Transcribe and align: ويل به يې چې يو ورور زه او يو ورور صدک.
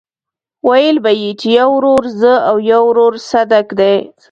ويل 0.67 0.95
به 1.03 1.11
يې 1.21 1.31
چې 1.39 1.47
يو 1.59 1.69
ورور 1.77 2.03
زه 2.19 2.33
او 2.49 2.55
يو 2.71 2.81
ورور 2.89 3.13
صدک. 3.29 3.67